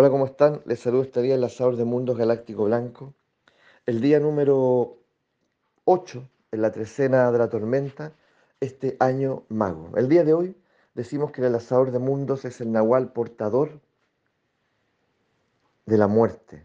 Hola, 0.00 0.10
¿cómo 0.10 0.26
están? 0.26 0.62
Les 0.64 0.78
saludo 0.78 1.02
este 1.02 1.22
día 1.22 1.34
enlazador 1.34 1.74
de 1.74 1.84
Mundos 1.84 2.16
Galáctico 2.16 2.66
Blanco. 2.66 3.14
El 3.84 4.00
día 4.00 4.20
número 4.20 4.96
8 5.86 6.30
en 6.52 6.62
la 6.62 6.70
trecena 6.70 7.32
de 7.32 7.38
la 7.38 7.48
tormenta, 7.48 8.12
este 8.60 8.96
año 9.00 9.42
mago. 9.48 9.90
El 9.96 10.08
día 10.08 10.22
de 10.22 10.34
hoy 10.34 10.56
decimos 10.94 11.32
que 11.32 11.40
el 11.40 11.48
enlazador 11.48 11.90
de 11.90 11.98
mundos 11.98 12.44
es 12.44 12.60
el 12.60 12.70
nahual 12.70 13.12
portador 13.12 13.80
de 15.84 15.98
la 15.98 16.06
muerte 16.06 16.64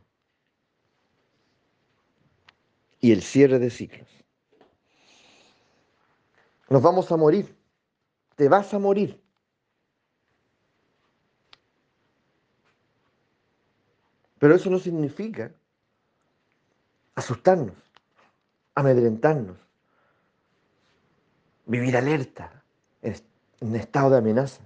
y 3.00 3.14
el 3.14 3.24
cierre 3.24 3.58
de 3.58 3.72
ciclos. 3.72 4.10
Nos 6.70 6.84
vamos 6.84 7.12
a 7.12 7.18
morir, 7.18 7.58
te 8.36 8.48
vas 8.48 8.76
a 8.76 8.78
morir. 8.78 9.23
Pero 14.44 14.56
eso 14.56 14.70
no 14.70 14.78
significa 14.78 15.54
asustarnos, 17.16 17.78
amedrentarnos, 18.76 19.56
vivir 21.66 21.96
alerta, 21.96 22.62
en 23.02 23.76
estado 23.78 24.10
de 24.10 24.18
amenaza. 24.18 24.62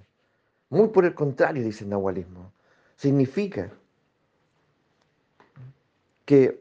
Muy 0.68 0.88
por 0.88 1.04
el 1.04 1.14
contrario, 1.14 1.62
dice 1.62 1.84
el 1.84 1.90
nahualismo. 1.90 2.52
Significa 2.96 3.70
que, 6.24 6.60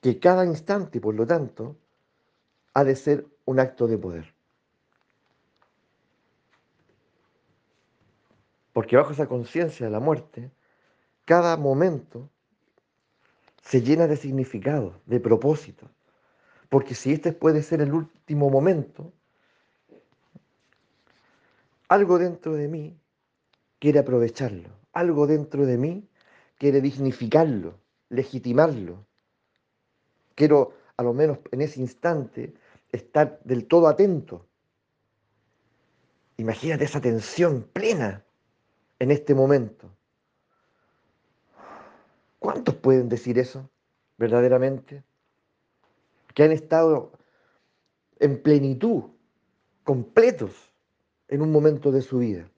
que 0.00 0.20
cada 0.20 0.44
instante, 0.44 1.00
por 1.00 1.16
lo 1.16 1.26
tanto, 1.26 1.74
ha 2.72 2.84
de 2.84 2.94
ser 2.94 3.26
un 3.46 3.58
acto 3.58 3.88
de 3.88 3.98
poder. 3.98 4.35
Porque 8.76 8.94
bajo 8.94 9.12
esa 9.12 9.26
conciencia 9.26 9.86
de 9.86 9.90
la 9.90 10.00
muerte, 10.00 10.50
cada 11.24 11.56
momento 11.56 12.28
se 13.62 13.80
llena 13.80 14.06
de 14.06 14.18
significado, 14.18 15.00
de 15.06 15.18
propósito. 15.18 15.88
Porque 16.68 16.94
si 16.94 17.14
este 17.14 17.32
puede 17.32 17.62
ser 17.62 17.80
el 17.80 17.94
último 17.94 18.50
momento, 18.50 19.14
algo 21.88 22.18
dentro 22.18 22.52
de 22.52 22.68
mí 22.68 23.00
quiere 23.78 24.00
aprovecharlo, 24.00 24.68
algo 24.92 25.26
dentro 25.26 25.64
de 25.64 25.78
mí 25.78 26.06
quiere 26.58 26.82
dignificarlo, 26.82 27.80
legitimarlo. 28.10 29.06
Quiero, 30.34 30.74
a 30.98 31.02
lo 31.02 31.14
menos 31.14 31.38
en 31.50 31.62
ese 31.62 31.80
instante, 31.80 32.52
estar 32.92 33.40
del 33.42 33.68
todo 33.68 33.88
atento. 33.88 34.46
Imagínate 36.36 36.84
esa 36.84 37.00
tensión 37.00 37.70
plena 37.72 38.25
en 38.98 39.10
este 39.10 39.34
momento. 39.34 39.90
¿Cuántos 42.38 42.74
pueden 42.76 43.08
decir 43.08 43.38
eso 43.38 43.68
verdaderamente? 44.18 45.02
Que 46.34 46.44
han 46.44 46.52
estado 46.52 47.12
en 48.18 48.42
plenitud, 48.42 49.04
completos 49.84 50.72
en 51.28 51.42
un 51.42 51.50
momento 51.50 51.90
de 51.90 52.02
su 52.02 52.18
vida. 52.18 52.48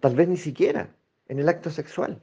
Tal 0.00 0.14
vez 0.14 0.28
ni 0.28 0.36
siquiera 0.36 0.94
en 1.28 1.38
el 1.38 1.48
acto 1.48 1.70
sexual. 1.70 2.22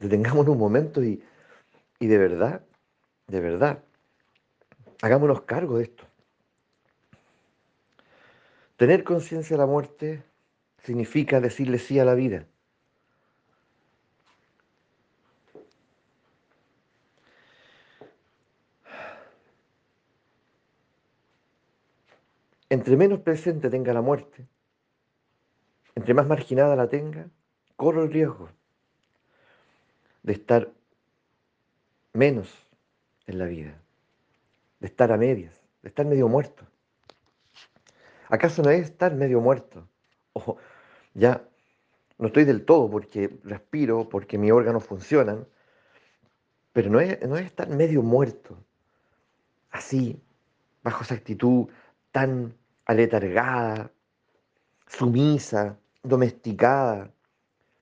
Detengamos 0.00 0.48
un 0.48 0.56
momento 0.56 1.04
y, 1.04 1.22
y 1.98 2.06
de 2.06 2.16
verdad, 2.16 2.62
de 3.26 3.40
verdad, 3.40 3.84
hagámonos 5.02 5.42
cargo 5.42 5.76
de 5.76 5.84
esto. 5.84 6.04
Tener 8.78 9.04
conciencia 9.04 9.56
de 9.56 9.60
la 9.60 9.66
muerte 9.66 10.22
significa 10.82 11.38
decirle 11.38 11.78
sí 11.78 11.98
a 11.98 12.06
la 12.06 12.14
vida. 12.14 12.46
Entre 22.70 22.96
menos 22.96 23.20
presente 23.20 23.68
tenga 23.68 23.92
la 23.92 24.00
muerte, 24.00 24.46
entre 25.94 26.14
más 26.14 26.26
marginada 26.26 26.74
la 26.74 26.88
tenga, 26.88 27.28
corro 27.76 28.04
el 28.04 28.12
riesgo 28.12 28.48
de 30.22 30.32
estar 30.32 30.72
menos 32.12 32.66
en 33.26 33.38
la 33.38 33.46
vida, 33.46 33.80
de 34.80 34.86
estar 34.86 35.12
a 35.12 35.16
medias, 35.16 35.54
de 35.82 35.88
estar 35.88 36.06
medio 36.06 36.28
muerto. 36.28 36.66
¿Acaso 38.28 38.62
no 38.62 38.70
es 38.70 38.82
estar 38.82 39.14
medio 39.14 39.40
muerto? 39.40 39.88
O 40.32 40.56
ya 41.14 41.44
no 42.18 42.26
estoy 42.28 42.44
del 42.44 42.64
todo 42.64 42.90
porque 42.90 43.40
respiro, 43.44 44.08
porque 44.08 44.38
mis 44.38 44.52
órganos 44.52 44.84
funcionan, 44.84 45.46
pero 46.72 46.90
no 46.90 47.00
es, 47.00 47.20
no 47.26 47.36
es 47.36 47.46
estar 47.46 47.68
medio 47.68 48.02
muerto, 48.02 48.56
así, 49.70 50.22
bajo 50.82 51.02
esa 51.02 51.14
actitud 51.14 51.68
tan 52.12 52.54
aletargada, 52.84 53.90
sumisa, 54.86 55.78
domesticada, 56.02 57.12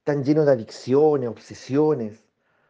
tan 0.04 0.24
lleno 0.24 0.44
de 0.44 0.52
adicciones, 0.52 1.28
obsesiones, 1.28 2.27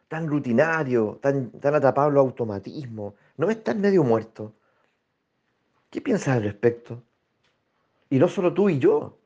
tan 0.09 0.27
rutinario, 0.27 1.19
tan, 1.21 1.51
tan 1.51 1.75
atrapado 1.75 2.09
los 2.09 2.21
automatismos, 2.21 3.13
no 3.37 3.49
es 3.49 3.63
tan 3.63 3.79
medio 3.79 4.03
muerto. 4.03 4.53
¿Qué 5.89 6.01
piensas 6.01 6.35
al 6.35 6.43
respecto? 6.43 7.01
Y 8.09 8.17
no 8.17 8.27
solo 8.27 8.53
tú 8.53 8.69
y 8.69 8.79
yo, 8.79 9.17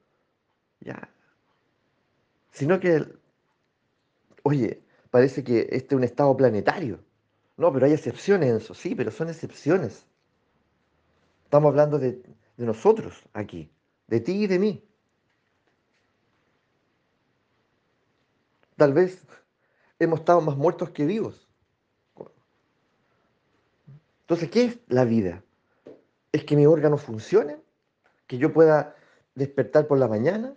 ya. 0.81 1.09
Sino 2.51 2.79
que, 2.79 3.05
oye, 4.43 4.83
parece 5.09 5.43
que 5.43 5.61
este 5.71 5.95
es 5.95 5.97
un 5.97 6.03
estado 6.03 6.35
planetario. 6.35 6.99
No, 7.55 7.71
pero 7.71 7.85
hay 7.85 7.93
excepciones 7.93 8.49
en 8.49 8.57
eso, 8.57 8.73
sí, 8.73 8.93
pero 8.93 9.09
son 9.09 9.29
excepciones. 9.29 10.05
Estamos 11.45 11.69
hablando 11.69 11.97
de 11.97 12.21
nosotros 12.57 13.23
aquí, 13.33 13.71
de 14.07 14.19
ti 14.19 14.43
y 14.43 14.47
de 14.47 14.59
mí. 14.59 14.83
Tal 18.75 18.91
vez 18.91 19.23
hemos 20.03 20.19
estado 20.19 20.41
más 20.41 20.57
muertos 20.57 20.91
que 20.91 21.05
vivos. 21.05 21.47
Entonces, 24.21 24.49
¿qué 24.49 24.65
es 24.65 24.79
la 24.87 25.05
vida? 25.05 25.43
¿Es 26.31 26.45
que 26.45 26.55
mi 26.55 26.65
órgano 26.65 26.97
funcione? 26.97 27.57
¿Que 28.25 28.37
yo 28.37 28.53
pueda 28.53 28.95
despertar 29.35 29.85
por 29.85 29.99
la 29.99 30.07
mañana? 30.07 30.55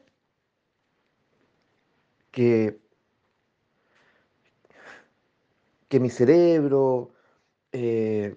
¿Que, 2.30 2.80
que 5.88 6.00
mi 6.00 6.10
cerebro 6.10 7.10
eh, 7.72 8.36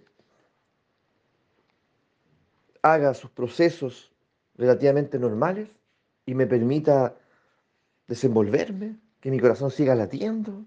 haga 2.82 3.14
sus 3.14 3.30
procesos 3.30 4.12
relativamente 4.56 5.20
normales 5.20 5.70
y 6.26 6.34
me 6.34 6.48
permita 6.48 7.16
desenvolverme, 8.08 8.98
que 9.22 9.32
mi 9.32 9.40
corazón 9.40 9.72
siga 9.72 9.96
latiendo? 9.96 10.66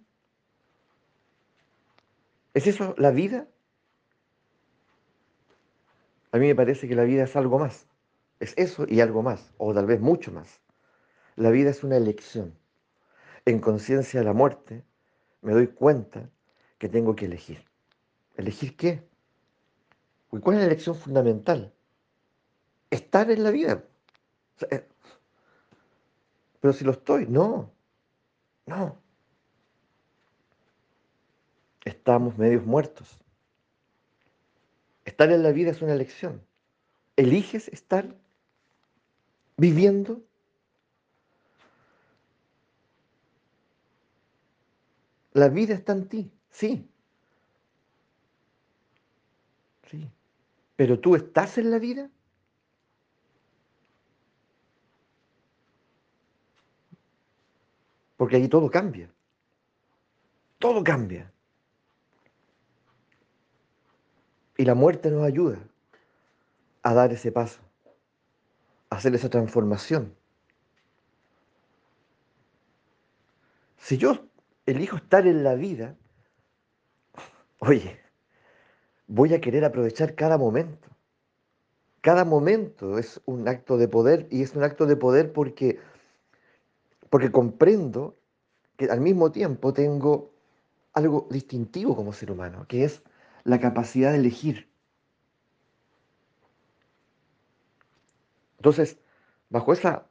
¿Es 2.55 2.67
eso 2.67 2.95
la 2.99 3.11
vida? 3.11 3.49
A 6.33 6.39
mí 6.39 6.47
me 6.47 6.55
parece 6.55 6.89
que 6.89 6.95
la 6.95 7.05
vida 7.05 7.25
es 7.25 7.37
algo 7.37 7.59
más. 7.59 7.87
Es 8.41 8.55
eso 8.57 8.87
y 8.89 9.01
algo 9.01 9.23
más, 9.23 9.53
o 9.59 9.73
tal 9.73 9.87
vez 9.87 10.01
mucho 10.01 10.33
más. 10.33 10.61
La 11.37 11.51
vida 11.51 11.71
es 11.71 11.85
una 11.85 11.97
elección. 11.97 12.55
En 13.45 13.61
conciencia 13.61 14.21
de 14.21 14.27
la 14.27 14.33
muerte 14.33 14.85
me 15.41 15.53
doy 15.53 15.69
cuenta 15.69 16.29
que 16.79 16.89
tengo 16.89 17.17
que 17.17 17.27
elegir. 17.27 17.65
¿Elegir 18.37 18.77
qué? 18.77 19.09
¿Cuál 20.29 20.57
es 20.57 20.61
la 20.61 20.67
elección 20.67 20.97
fundamental? 20.97 21.73
Estar 22.91 23.31
en 23.31 23.45
la 23.45 23.51
vida. 23.51 23.85
Eh, 24.71 24.87
pero 26.61 26.73
si 26.73 26.85
lo 26.85 26.93
estoy, 26.93 27.27
no. 27.27 27.71
No 28.67 29.02
estamos 31.85 32.39
medios 32.39 32.65
muertos. 32.65 33.23
Estar 35.05 35.31
en 35.31 35.43
la 35.43 35.53
vida 35.53 35.71
es 35.71 35.83
una 35.83 35.95
elección. 35.95 36.43
¿Eliges 37.17 37.69
estar 37.69 38.17
viviendo? 39.57 40.23
La 45.33 45.49
vida 45.49 45.75
está 45.75 45.93
en 45.93 46.09
ti, 46.09 46.33
sí. 46.51 46.89
Sí. 49.91 50.11
Pero 50.77 51.01
tú 51.01 51.17
estás 51.17 51.59
en 51.59 51.71
la 51.71 51.79
vida. 51.79 52.11
Porque 58.17 58.37
ahí 58.37 58.49
todo 58.49 58.71
cambia. 58.71 59.11
Todo 60.59 60.85
cambia. 60.85 61.33
Y 64.63 64.65
la 64.65 64.77
muerte 64.77 65.11
nos 65.11 65.25
ayuda 65.25 65.59
a 66.85 66.95
dar 66.95 67.13
ese 67.13 67.33
paso, 67.33 67.61
a 68.91 68.95
hacer 68.95 69.13
esa 69.13 69.29
transformación. 69.29 70.15
Si 73.77 73.99
yo 73.99 74.25
elijo 74.65 74.99
estar 74.99 75.27
en 75.27 75.43
la 75.43 75.57
vida, 75.57 75.97
oye, 77.59 77.99
voy 79.09 79.35
a 79.35 79.41
querer 79.41 79.65
aprovechar 79.65 80.15
cada 80.15 80.39
momento. 80.39 80.89
Cada 82.01 82.25
momento 82.25 82.99
es 82.99 83.21
un 83.27 83.49
acto 83.49 83.77
de 83.79 83.89
poder 83.89 84.29
y 84.31 84.43
es 84.43 84.55
un 84.55 84.63
acto 84.63 84.87
de 84.87 84.95
poder 84.95 85.33
porque, 85.33 85.81
porque 87.11 87.33
comprendo 87.33 88.17
que 88.77 88.85
al 88.85 89.01
mismo 89.01 89.33
tiempo 89.33 89.73
tengo 89.73 90.31
algo 90.93 91.27
distintivo 91.33 91.97
como 91.97 92.13
ser 92.13 92.31
humano, 92.31 92.65
que 92.69 92.85
es 92.85 93.03
la 93.45 93.61
capacidad 93.61 94.13
de 94.13 94.19
elegir. 94.19 94.69
Entonces, 98.59 98.99
bajo, 99.51 99.73
esa, 99.73 100.07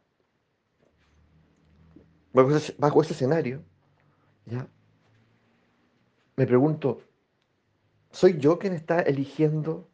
bajo, 2.33 2.55
ese, 2.55 2.75
bajo 2.77 3.01
ese 3.01 3.13
escenario, 3.13 3.63
¿ya? 4.45 4.67
me 6.35 6.45
pregunto, 6.45 7.01
¿soy 8.11 8.37
yo 8.37 8.59
quien 8.59 8.73
está 8.73 8.99
eligiendo 8.99 9.87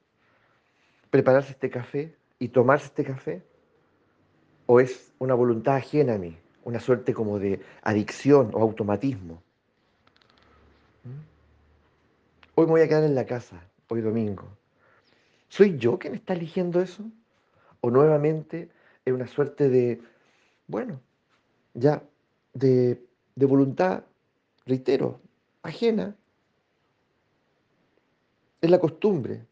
prepararse 1.10 1.52
este 1.52 1.70
café 1.70 2.18
y 2.40 2.50
tomarse 2.50 2.86
este 2.86 3.04
café? 3.04 3.44
¿O 4.66 4.80
es 4.80 5.14
una 5.20 5.34
voluntad 5.34 5.76
ajena 5.76 6.16
a 6.16 6.18
mí? 6.18 6.38
Una 6.64 6.80
suerte 6.80 7.14
como 7.14 7.38
de 7.38 7.62
adicción 7.84 8.52
o 8.54 8.62
automatismo. 8.62 9.42
¿Mm? 11.04 11.38
Hoy 12.60 12.66
me 12.66 12.72
voy 12.72 12.82
a 12.82 12.88
quedar 12.88 13.04
en 13.04 13.14
la 13.14 13.28
casa, 13.28 13.62
hoy 13.88 14.02
domingo. 14.02 14.50
¿Soy 15.48 15.78
yo 15.78 16.00
quien 16.00 16.16
está 16.16 16.34
eligiendo 16.34 16.82
eso? 16.82 17.04
¿O 17.82 17.92
nuevamente 17.92 18.72
es 19.06 19.14
una 19.14 19.28
suerte 19.28 19.70
de, 19.70 20.02
bueno, 20.66 21.00
ya, 21.76 22.02
de, 22.56 23.00
voluntad, 23.36 24.06
reitero, 24.66 25.22
ajena? 25.62 26.16
Es 28.60 28.72
la 28.72 28.80
costumbre, 28.80 29.46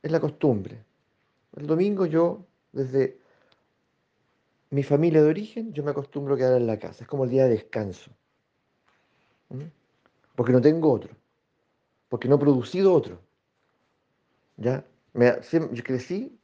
es 0.00 0.12
la 0.12 0.20
costumbre. 0.20 0.84
El 1.56 1.66
domingo 1.66 2.06
yo, 2.06 2.46
desde 2.70 3.18
mi 4.70 4.84
familia 4.84 5.20
de 5.20 5.30
origen, 5.30 5.72
yo 5.72 5.82
me 5.82 5.90
acostumbro 5.90 6.34
a 6.34 6.38
quedar 6.38 6.60
en 6.60 6.68
la 6.68 6.78
casa. 6.78 7.02
Es 7.02 7.08
como 7.08 7.24
el 7.24 7.30
día 7.30 7.46
de 7.46 7.54
descanso. 7.54 8.12
¿Mm? 9.48 9.64
Porque 10.36 10.52
no 10.52 10.60
tengo 10.60 10.92
otro. 10.92 11.16
Porque 12.08 12.28
no 12.28 12.36
he 12.36 12.38
producido 12.38 12.92
otro. 12.94 13.20
¿Ya? 14.56 14.84
Me, 15.12 15.32
yo 15.52 15.82
crecí 15.84 16.38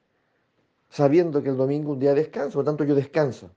sabiendo 0.88 1.42
que 1.42 1.48
el 1.48 1.56
domingo 1.56 1.92
un 1.92 1.98
día 1.98 2.10
de 2.14 2.22
descanso, 2.22 2.58
por 2.58 2.64
tanto 2.64 2.84
yo 2.84 2.94
descanso. 2.94 3.50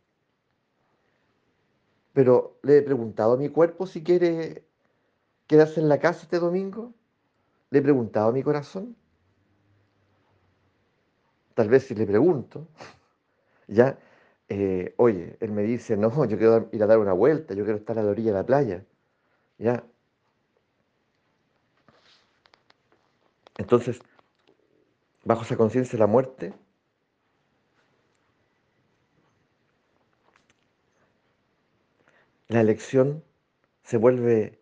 Pero 2.13 2.57
le 2.63 2.77
he 2.77 2.81
preguntado 2.81 3.33
a 3.33 3.38
mi 3.38 3.50
cuerpo 3.50 3.86
si 3.86 4.04
quiere 4.04 4.65
quedarse 5.45 5.80
en 5.80 5.89
la 5.89 6.00
casa 6.00 6.24
este 6.24 6.39
domingo. 6.39 6.94
Le 7.69 7.80
he 7.80 7.81
preguntado 7.81 8.30
a 8.30 8.31
mi 8.31 8.42
corazón 8.42 8.95
tal 11.57 11.69
vez 11.69 11.88
si 11.88 11.95
le 11.95 12.06
pregunto, 12.06 12.68
ya, 13.68 13.98
eh, 14.48 14.94
oye, 14.98 15.38
él 15.39 15.51
me 15.51 15.63
dice, 15.63 15.98
no, 15.98 16.10
yo 16.25 16.38
quiero 16.38 16.69
ir 16.71 16.83
a 16.83 16.86
dar 16.86 17.00
una 17.00 17.13
vuelta, 17.13 17.56
yo 17.56 17.63
quiero 17.63 17.80
estar 17.80 17.98
a 17.98 18.03
la 18.03 18.12
orilla 18.12 18.31
de 18.31 18.38
la 18.38 18.45
playa, 18.45 18.86
ya. 19.57 19.83
Entonces, 23.57 24.00
bajo 25.24 25.42
esa 25.42 25.57
conciencia 25.57 25.94
de 25.94 26.00
la 26.00 26.07
muerte, 26.07 26.54
la 32.48 32.62
elección 32.62 33.24
se 33.83 33.98
vuelve 33.98 34.59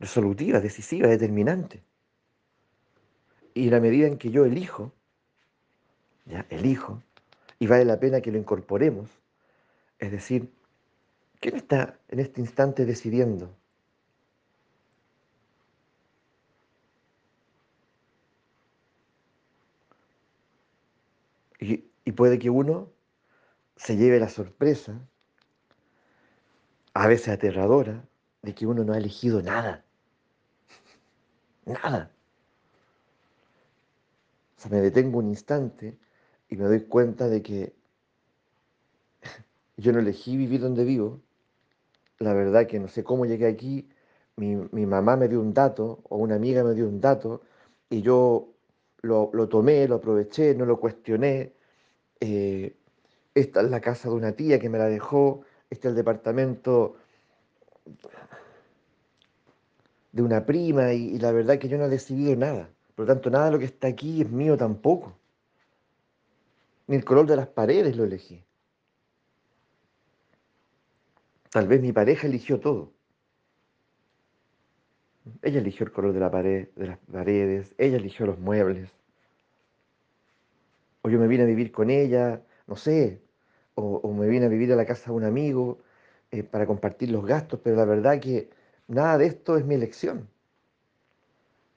resolutiva, 0.00 0.60
decisiva, 0.60 1.08
determinante. 1.08 1.82
Y 3.54 3.70
la 3.70 3.80
medida 3.80 4.06
en 4.06 4.18
que 4.18 4.30
yo 4.30 4.44
elijo, 4.44 4.92
ya 6.24 6.46
elijo, 6.50 7.02
y 7.58 7.66
vale 7.66 7.84
la 7.84 7.98
pena 7.98 8.20
que 8.20 8.30
lo 8.30 8.38
incorporemos, 8.38 9.10
es 9.98 10.12
decir, 10.12 10.52
¿quién 11.40 11.56
está 11.56 11.98
en 12.08 12.20
este 12.20 12.40
instante 12.40 12.86
decidiendo? 12.86 13.57
Y, 21.60 22.12
puede 22.12 22.38
que 22.38 22.50
uno 22.50 22.90
se 23.76 23.96
lleve 23.96 24.18
la 24.18 24.28
sorpresa, 24.28 25.00
a 26.94 27.06
veces 27.06 27.28
aterradora, 27.28 28.04
de 28.42 28.54
que 28.54 28.66
uno 28.66 28.82
no 28.84 28.92
ha 28.92 28.98
elegido 28.98 29.42
nada. 29.42 29.84
Nada. 31.66 32.10
O 34.56 34.60
sea, 34.60 34.70
me 34.70 34.80
detengo 34.80 35.18
un 35.18 35.28
instante 35.28 35.98
y 36.48 36.56
me 36.56 36.64
doy 36.64 36.80
cuenta 36.80 37.28
de 37.28 37.42
que 37.42 37.74
yo 39.76 39.92
no 39.92 40.00
elegí 40.00 40.36
vivir 40.36 40.60
donde 40.60 40.84
vivo. 40.84 41.20
La 42.18 42.32
verdad 42.32 42.66
que 42.66 42.80
no 42.80 42.88
sé 42.88 43.04
cómo 43.04 43.26
llegué 43.26 43.46
aquí. 43.46 43.88
Mi, 44.36 44.86
mamá 44.86 45.16
me 45.16 45.28
dio 45.28 45.40
un 45.40 45.52
dato 45.52 46.00
o 46.04 46.16
una 46.16 46.36
amiga 46.36 46.64
me 46.64 46.74
dio 46.74 46.88
un 46.88 47.00
dato 47.00 47.42
y 47.90 48.02
yo 48.02 48.54
lo, 49.02 49.48
tomé, 49.48 49.86
lo 49.88 49.96
aproveché, 49.96 50.54
no 50.54 50.64
lo 50.64 50.78
cuestioné. 50.78 51.52
Eh, 52.20 52.76
esta 53.34 53.60
es 53.60 53.70
la 53.70 53.80
casa 53.80 54.08
de 54.08 54.14
una 54.14 54.32
tía 54.32 54.58
que 54.58 54.68
me 54.68 54.78
la 54.78 54.86
dejó. 54.86 55.42
Este 55.70 55.88
es 55.88 55.92
el 55.92 55.96
departamento 55.96 56.96
de 60.12 60.22
una 60.22 60.44
prima 60.44 60.92
y 60.92 61.18
la 61.18 61.32
verdad 61.32 61.58
que 61.58 61.68
yo 61.68 61.78
no 61.78 61.84
he 61.84 61.88
decidido 61.88 62.34
nada. 62.36 62.70
Por 62.94 63.06
lo 63.06 63.14
tanto, 63.14 63.30
nada 63.30 63.46
de 63.46 63.52
lo 63.52 63.58
que 63.60 63.66
está 63.66 63.86
aquí 63.86 64.22
es 64.22 64.30
mío 64.30 64.56
tampoco. 64.56 65.16
Ni 66.88 66.96
el 66.96 67.04
color 67.04 67.26
de 67.26 67.36
las 67.36 67.46
paredes 67.46 67.96
lo 67.96 68.04
elegí. 68.04 68.42
Tal 71.50 71.68
vez 71.68 71.80
mi 71.80 71.92
pareja 71.92 72.26
eligió 72.26 72.58
todo. 72.58 72.92
Ella 75.42 75.60
eligió 75.60 75.86
el 75.86 75.92
color 75.92 76.12
de 76.12 76.20
la 76.20 76.30
pared, 76.30 76.68
de 76.74 76.86
las 76.88 76.98
paredes, 76.98 77.74
ella 77.78 77.98
eligió 77.98 78.26
los 78.26 78.38
muebles. 78.38 78.90
O 81.08 81.10
yo 81.10 81.18
me 81.18 81.26
vine 81.26 81.44
a 81.44 81.46
vivir 81.46 81.72
con 81.72 81.88
ella, 81.88 82.42
no 82.66 82.76
sé, 82.76 83.22
o, 83.74 84.12
me 84.12 84.28
vine 84.28 84.44
a 84.44 84.48
vivir 84.50 84.70
a 84.74 84.76
la 84.76 84.84
casa 84.84 85.06
de 85.06 85.16
un 85.16 85.24
amigo 85.24 85.78
eh, 86.30 86.42
para 86.42 86.66
compartir 86.66 87.10
los 87.10 87.24
gastos, 87.24 87.60
pero 87.64 87.76
la 87.76 87.86
verdad 87.86 88.20
que 88.20 88.50
nada 88.88 89.16
de 89.16 89.24
esto 89.24 89.56
es 89.56 89.64
mi 89.64 89.74
elección. 89.74 90.28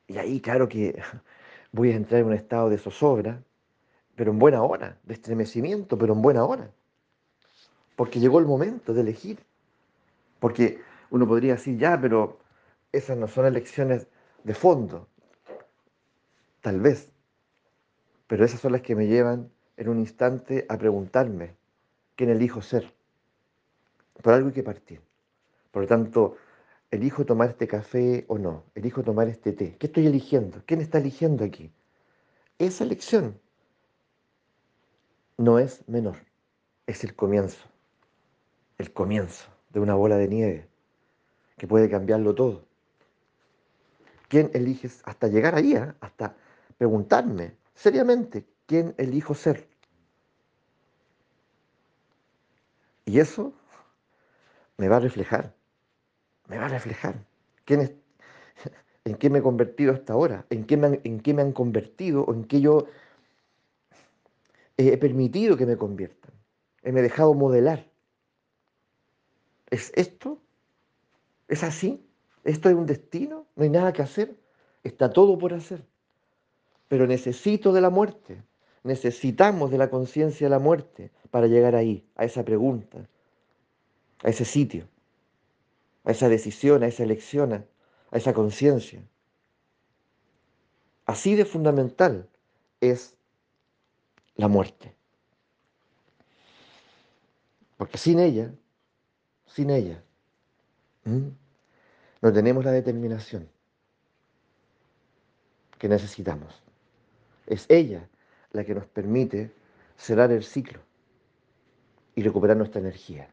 Y 0.08 0.18
ahí, 0.18 0.42
claro 0.42 0.68
que 0.68 1.02
voy 1.72 1.94
a 1.94 1.96
entrar 1.96 2.20
en 2.20 2.28
un 2.28 2.34
estado 2.34 2.70
de 2.70 2.78
zozobra, 2.78 3.42
pero 4.18 4.32
en 4.32 4.40
buena 4.40 4.64
hora, 4.64 4.98
de 5.04 5.14
estremecimiento, 5.14 5.98
pero 5.98 6.12
en 6.12 6.22
buena 6.22 6.44
hora. 6.44 6.70
Porque 7.96 8.20
llegó 8.20 8.40
el 8.40 8.46
momento 8.46 8.94
de 8.94 9.00
elegir. 9.00 9.40
Porque 10.42 10.82
uno 11.10 11.26
podría 11.26 11.54
decir, 11.54 11.78
ya, 11.78 12.02
pero 12.02 12.38
esas 12.92 13.18
no 13.18 13.30
son 13.30 13.46
elecciones 13.46 14.08
de 14.44 14.54
fondo. 14.56 15.08
Tal 16.60 16.82
vez. 16.82 17.10
Pero 18.32 18.46
esas 18.46 18.62
son 18.62 18.72
las 18.72 18.82
que 18.82 18.96
me 18.96 19.08
llevan 19.08 19.52
en 19.76 19.90
un 19.90 20.00
instante 20.00 20.66
a 20.70 20.78
preguntarme 20.78 21.58
quién 22.16 22.30
elijo 22.30 22.62
ser. 22.62 22.94
Por 24.24 24.32
algo 24.32 24.48
hay 24.48 24.54
que 24.54 24.64
partir. 24.64 25.02
Por 25.70 25.82
lo 25.82 25.88
tanto, 25.90 26.38
¿Elijo 26.92 27.26
tomar 27.26 27.50
este 27.50 27.68
café 27.68 28.24
o 28.30 28.38
no? 28.38 28.64
¿Elijo 28.74 29.04
tomar 29.04 29.28
este 29.28 29.52
té? 29.52 29.76
¿Qué 29.78 29.88
estoy 29.88 30.08
eligiendo? 30.08 30.62
¿Quién 30.66 30.80
está 30.80 30.98
eligiendo 30.98 31.44
aquí? 31.44 31.70
Esa 32.58 32.86
elección 32.86 33.38
no 35.36 35.60
es 35.60 35.86
menor, 35.90 36.16
es 36.88 37.04
el 37.04 37.14
comienzo, 37.16 37.66
el 38.78 38.94
comienzo 38.94 39.50
de 39.72 39.82
una 39.82 39.96
bola 39.96 40.16
de 40.16 40.30
nieve 40.30 40.68
que 41.58 41.68
puede 41.68 41.90
cambiarlo 41.90 42.34
todo. 42.34 42.64
¿Quién 44.30 44.52
eliges 44.54 45.02
hasta 45.04 45.28
llegar 45.28 45.56
ahí, 45.56 45.76
eh? 45.76 45.94
hasta 46.00 46.34
preguntarme 46.78 47.60
seriamente 47.84 48.46
quién 48.68 48.94
elijo 48.98 49.34
ser? 49.34 49.68
Y 53.06 53.20
eso 53.20 53.54
me 54.78 54.88
va 54.88 54.98
a 54.98 55.00
reflejar 55.00 55.56
me 56.52 56.58
va 56.58 56.66
a 56.66 56.68
reflejar. 56.68 57.16
¿Quién 57.64 57.80
¿En 59.06 59.16
qué 59.16 59.30
me 59.30 59.40
he 59.40 59.42
convertido 59.42 59.94
hasta 59.94 60.14
ahora? 60.14 60.46
¿En 60.50 60.66
qué 60.66 60.76
me 60.76 60.88
han, 60.88 61.02
en 61.06 61.22
qué 61.22 61.34
me 61.34 61.42
han 61.42 61.54
convertido 61.54 62.24
o 62.24 62.34
en 62.34 62.44
qué 62.44 62.60
yo 62.60 62.86
he 64.78 64.98
permitido 64.98 65.56
que 65.56 65.66
me 65.66 65.78
conviertan? 65.78 66.34
Me 66.84 67.00
he 67.00 67.04
dejado 67.04 67.34
modelar. 67.34 67.90
¿Es 69.70 69.94
esto? 69.96 70.42
¿Es 71.48 71.64
así? 71.64 72.06
¿Esto 72.44 72.70
es 72.70 72.76
un 72.76 72.86
destino? 72.86 73.48
¿No 73.56 73.64
hay 73.64 73.70
nada 73.70 73.94
que 73.94 74.02
hacer? 74.02 74.36
Está 74.84 75.10
todo 75.10 75.38
por 75.38 75.54
hacer. 75.54 75.88
Pero 76.92 77.08
necesito 77.08 77.72
de 77.72 77.80
la 77.80 77.90
muerte. 77.90 78.44
Necesitamos 78.84 79.72
de 79.72 79.78
la 79.78 79.90
conciencia 79.90 80.48
de 80.48 80.52
la 80.52 80.60
muerte 80.60 81.10
para 81.30 81.48
llegar 81.48 81.74
ahí, 81.74 82.06
a 82.18 82.26
esa 82.26 82.44
pregunta, 82.44 83.08
a 84.22 84.28
ese 84.28 84.44
sitio, 84.44 84.90
a 86.04 86.12
esa 86.12 86.28
decisión, 86.28 86.84
a 86.84 86.88
esa 86.88 87.04
elección, 87.04 87.54
a 87.54 87.66
esa 88.12 88.34
conciencia. 88.34 89.02
Así 91.06 91.34
de 91.36 91.46
fundamental 91.46 92.28
es 92.82 93.16
la 94.36 94.50
muerte. 94.50 94.94
Porque 97.78 97.98
sin 97.98 98.20
ella, 98.20 98.52
sin 99.48 99.70
ella, 99.70 100.04
no 101.06 102.34
tenemos 102.34 102.66
la 102.66 102.72
determinación 102.72 103.48
que 105.78 105.88
necesitamos. 105.88 106.62
Es 107.52 107.66
ella 107.68 108.08
la 108.54 108.64
que 108.64 108.74
nos 108.74 108.86
permite 108.86 109.52
cerrar 109.98 110.32
el 110.32 110.42
ciclo 110.42 110.80
y 112.16 112.24
recuperar 112.24 112.56
nuestra 112.56 112.80
energía. 112.80 113.30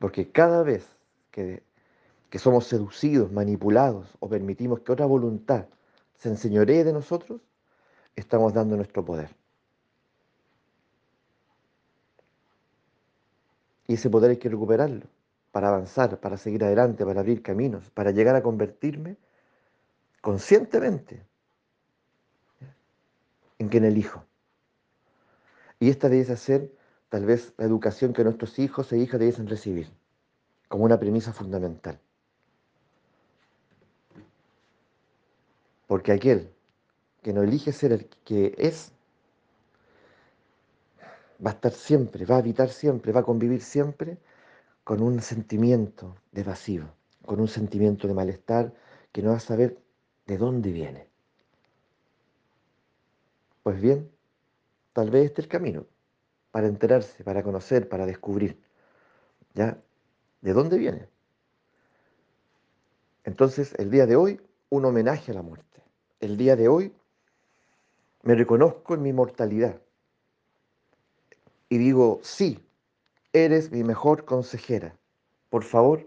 Porque 0.00 0.32
cada 0.32 0.64
vez 0.64 0.84
que, 1.30 1.62
que 2.30 2.40
somos 2.40 2.66
seducidos, 2.66 3.30
manipulados 3.30 4.08
o 4.18 4.28
permitimos 4.28 4.80
que 4.80 4.90
otra 4.90 5.06
voluntad 5.06 5.66
se 6.16 6.30
enseñoree 6.30 6.82
de 6.82 6.92
nosotros, 6.92 7.40
estamos 8.16 8.54
dando 8.54 8.74
nuestro 8.74 9.04
poder. 9.04 9.30
Y 13.86 13.94
ese 13.94 14.10
poder 14.10 14.32
hay 14.32 14.38
que 14.38 14.48
recuperarlo 14.48 15.06
para 15.52 15.68
avanzar, 15.68 16.18
para 16.18 16.36
seguir 16.36 16.64
adelante, 16.64 17.06
para 17.06 17.20
abrir 17.20 17.40
caminos, 17.40 17.88
para 17.90 18.10
llegar 18.10 18.34
a 18.34 18.42
convertirme 18.42 19.16
conscientemente 20.20 21.22
en 23.62 23.68
quien 23.68 23.84
elijo. 23.84 24.24
Y 25.78 25.88
esta 25.88 26.08
debe 26.08 26.36
ser 26.36 26.72
tal 27.08 27.24
vez 27.24 27.54
la 27.56 27.64
educación 27.64 28.12
que 28.12 28.24
nuestros 28.24 28.58
hijos 28.58 28.92
e 28.92 28.98
hijas 28.98 29.20
deben 29.20 29.46
recibir, 29.46 29.88
como 30.68 30.84
una 30.84 30.98
premisa 30.98 31.32
fundamental. 31.32 32.00
Porque 35.86 36.12
aquel 36.12 36.52
que 37.22 37.32
no 37.32 37.42
elige 37.42 37.72
ser 37.72 37.92
el 37.92 38.06
que 38.24 38.54
es, 38.58 38.92
va 41.44 41.50
a 41.50 41.54
estar 41.54 41.72
siempre, 41.72 42.24
va 42.24 42.36
a 42.36 42.38
habitar 42.38 42.70
siempre, 42.70 43.12
va 43.12 43.20
a 43.20 43.24
convivir 43.24 43.62
siempre 43.62 44.18
con 44.82 45.00
un 45.02 45.20
sentimiento 45.20 46.16
de 46.32 46.42
vacío, 46.42 46.88
con 47.24 47.40
un 47.40 47.48
sentimiento 47.48 48.08
de 48.08 48.14
malestar 48.14 48.72
que 49.12 49.22
no 49.22 49.30
va 49.30 49.36
a 49.36 49.40
saber 49.40 49.78
de 50.26 50.38
dónde 50.38 50.72
viene. 50.72 51.11
Pues 53.62 53.80
bien, 53.80 54.10
tal 54.92 55.10
vez 55.10 55.26
este 55.26 55.42
es 55.42 55.46
el 55.46 55.50
camino 55.50 55.86
para 56.50 56.66
enterarse, 56.66 57.24
para 57.24 57.42
conocer, 57.42 57.88
para 57.88 58.06
descubrir, 58.06 58.58
¿ya? 59.54 59.78
¿De 60.40 60.52
dónde 60.52 60.78
viene? 60.78 61.08
Entonces, 63.24 63.74
el 63.78 63.90
día 63.90 64.06
de 64.06 64.16
hoy, 64.16 64.40
un 64.68 64.84
homenaje 64.84 65.30
a 65.30 65.34
la 65.34 65.42
muerte. 65.42 65.82
El 66.20 66.36
día 66.36 66.56
de 66.56 66.68
hoy, 66.68 66.92
me 68.22 68.34
reconozco 68.34 68.94
en 68.94 69.02
mi 69.02 69.12
mortalidad 69.12 69.80
y 71.68 71.78
digo, 71.78 72.20
sí, 72.22 72.62
Eres 73.34 73.72
mi 73.72 73.82
mejor 73.82 74.26
consejera. 74.26 74.94
Por 75.48 75.64
favor, 75.64 76.06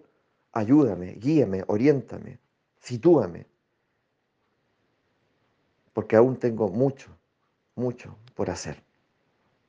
ayúdame, 0.52 1.14
guíame, 1.14 1.64
oriéntame, 1.66 2.40
sitúame. 2.80 3.48
Porque 5.92 6.16
aún 6.16 6.38
tengo 6.38 6.70
mucho, 6.70 7.18
mucho 7.76 8.18
por 8.36 8.50
hacer. 8.50 8.84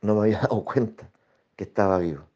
No 0.03 0.15
me 0.15 0.23
había 0.23 0.41
dado 0.43 0.65
cuenta 0.65 1.11
que 1.57 1.65
estaba 1.65 1.99
vivo. 1.99 2.29